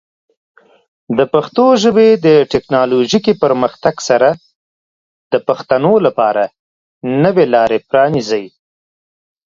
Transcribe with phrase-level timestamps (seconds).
[1.17, 4.29] د پښتو ژبې د ټیکنالوجیکي پرمختګ سره،
[5.31, 6.43] د پښتنو لپاره
[7.23, 8.45] نوې لارې پرانیزي.